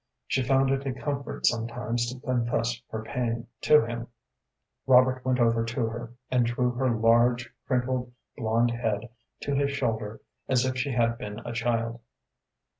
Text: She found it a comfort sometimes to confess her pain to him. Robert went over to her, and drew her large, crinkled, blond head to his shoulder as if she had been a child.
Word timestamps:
She 0.25 0.41
found 0.41 0.71
it 0.71 0.83
a 0.87 0.93
comfort 0.99 1.45
sometimes 1.45 2.11
to 2.11 2.19
confess 2.19 2.81
her 2.89 3.03
pain 3.03 3.45
to 3.61 3.85
him. 3.85 4.07
Robert 4.87 5.23
went 5.23 5.39
over 5.39 5.63
to 5.63 5.85
her, 5.85 6.13
and 6.31 6.43
drew 6.43 6.71
her 6.71 6.89
large, 6.89 7.53
crinkled, 7.67 8.11
blond 8.35 8.71
head 8.71 9.09
to 9.41 9.53
his 9.53 9.69
shoulder 9.69 10.19
as 10.49 10.65
if 10.65 10.75
she 10.75 10.93
had 10.93 11.19
been 11.19 11.37
a 11.45 11.53
child. 11.53 11.99